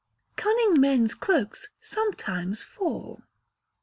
[CUNNING 0.35 0.81
MEN'S 0.81 1.13
CLOAKS 1.13 1.69
SOMETIMES 1.79 2.63
FALL. 2.63 3.21